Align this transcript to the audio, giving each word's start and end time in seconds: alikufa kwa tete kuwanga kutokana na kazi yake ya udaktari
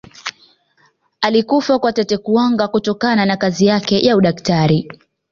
alikufa 1.21 1.79
kwa 1.79 1.93
tete 1.93 2.17
kuwanga 2.17 2.67
kutokana 2.67 3.25
na 3.25 3.37
kazi 3.37 3.65
yake 3.65 3.99
ya 4.05 4.17
udaktari 4.17 4.91